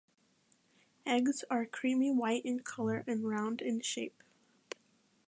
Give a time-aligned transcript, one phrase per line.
[1.05, 4.23] Eggs are creamy white in color and round in shape.